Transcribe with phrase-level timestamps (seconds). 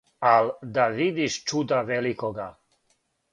[0.35, 2.49] Ал' да видиш чуда великога!